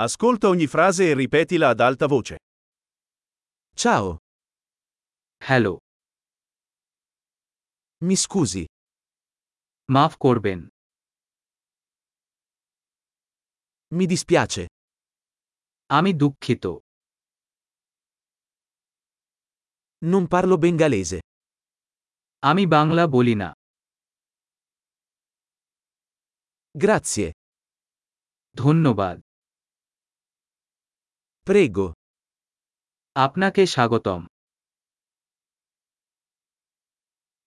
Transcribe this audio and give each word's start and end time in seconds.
Ascolta 0.00 0.46
ogni 0.46 0.68
frase 0.68 1.10
e 1.10 1.14
ripetila 1.14 1.70
ad 1.70 1.80
alta 1.80 2.06
voce. 2.06 2.36
Ciao, 3.74 4.16
hello 5.46 5.74
mi 8.06 8.16
scusi, 8.24 8.64
মাফ 9.92 10.12
করবেন 10.16 10.60
mi 13.96 14.04
dispiace, 14.12 14.64
আমি 15.86 16.10
দুঃখিত 16.22 16.64
non 20.10 20.24
parlo 20.32 20.56
bengalese. 20.64 21.18
আমি 22.50 22.64
বাংলা 22.74 23.04
বলি 23.16 23.34
না 23.42 23.50
Grazie, 26.84 27.28
ধন্যবাদ 28.62 29.16
prego, 31.48 31.86
আপনাকে 33.16 33.62
স্বাগতম 33.74 34.20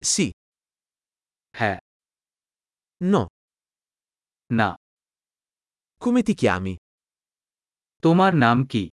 sì, 0.04 0.26
হ্যাঁ 1.56 1.78
no, 3.02 3.22
না 4.50 4.70
come 6.02 6.20
ti 6.28 6.34
chiami? 6.42 6.74
তোমার 8.04 8.32
নাম 8.44 8.58
কি 8.72 8.84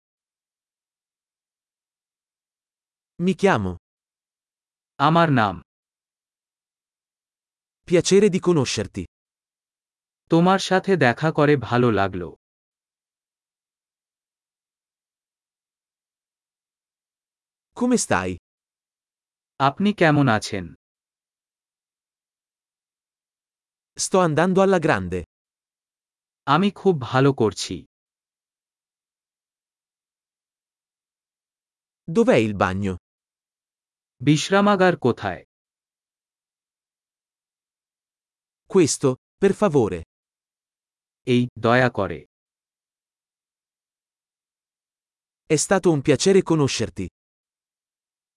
Mi 3.19 3.33
chiamo. 3.43 3.73
আমার 4.98 5.29
নাম 5.41 5.55
Piacere 7.89 8.29
di 8.34 8.41
conoscerti. 8.47 9.03
তোমার 10.31 10.61
সাথে 10.69 10.93
দেখা 11.05 11.29
করে 11.33 11.55
ভালো 11.69 11.89
লাগল 11.91 12.23
Come 17.80 17.98
stai? 18.06 18.31
আপনি 19.67 19.89
কেমন 20.02 20.28
আছেন 20.38 20.66
Sto 24.06 24.17
andando 24.28 24.59
alla 24.66 24.80
grande. 24.86 25.20
আমি 26.53 26.70
খুব 26.81 26.95
ভালো 27.12 27.31
করছি 27.42 27.76
Dov'è 32.16 32.38
il 32.48 32.53
bagno? 32.64 32.94
বিশ্রামাগার 34.28 34.95
কোথায় 35.06 35.42
Questo, 38.73 39.09
per 39.42 39.53
favore. 39.62 40.00
এই 41.34 41.42
দয়া 41.66 41.89
করে 41.98 42.20
È 45.56 45.58
stato 45.66 45.88
un 45.95 46.02
piacere 46.02 46.42
conoscerti. 46.42 47.06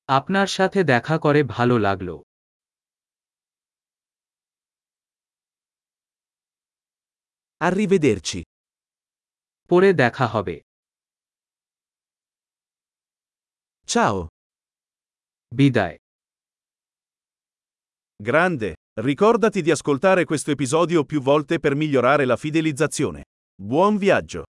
আপনার 0.04 0.46
সাথে 0.46 0.84
দেখা 0.84 1.18
করে 1.18 1.42
ভালো 1.42 1.78
লাগলো 1.78 2.14
Arrivederci. 7.60 8.40
পরে 9.70 9.92
দেখা 9.92 10.26
হবে 10.26 10.56
Ciao. 13.86 14.16
বিদায় 15.54 15.96
Grande, 18.22 18.74
ricordati 19.00 19.60
di 19.62 19.70
ascoltare 19.70 20.24
questo 20.24 20.50
episodio 20.50 21.04
più 21.04 21.20
volte 21.20 21.58
per 21.58 21.74
migliorare 21.74 22.24
la 22.24 22.36
fidelizzazione. 22.36 23.24
Buon 23.62 23.98
viaggio! 23.98 24.46